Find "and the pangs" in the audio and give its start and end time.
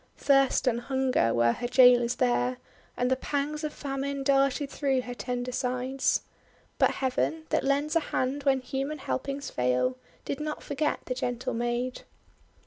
2.97-3.63